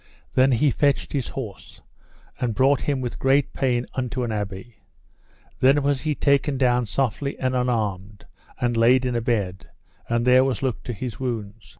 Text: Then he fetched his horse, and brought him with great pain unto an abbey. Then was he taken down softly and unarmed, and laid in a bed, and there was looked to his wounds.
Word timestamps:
Then 0.33 0.53
he 0.53 0.71
fetched 0.71 1.13
his 1.13 1.27
horse, 1.27 1.83
and 2.39 2.55
brought 2.55 2.81
him 2.81 3.01
with 3.01 3.19
great 3.19 3.53
pain 3.53 3.85
unto 3.93 4.23
an 4.23 4.31
abbey. 4.31 4.77
Then 5.59 5.83
was 5.83 6.01
he 6.01 6.15
taken 6.15 6.57
down 6.57 6.87
softly 6.87 7.37
and 7.37 7.55
unarmed, 7.55 8.25
and 8.59 8.75
laid 8.75 9.05
in 9.05 9.15
a 9.15 9.21
bed, 9.21 9.69
and 10.09 10.25
there 10.25 10.43
was 10.43 10.63
looked 10.63 10.85
to 10.85 10.93
his 10.93 11.19
wounds. 11.19 11.69